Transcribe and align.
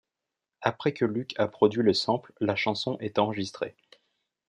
Après 0.61 0.93
que 0.93 1.05
Luke 1.05 1.35
a 1.39 1.47
produit 1.47 1.83
le 1.83 1.93
sample, 1.93 2.33
la 2.39 2.55
chanson 2.55 2.97
est 3.01 3.19
enregistrée. 3.19 3.75